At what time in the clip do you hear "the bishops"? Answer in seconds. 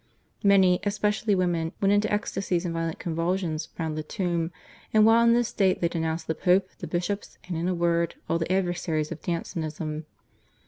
6.79-7.37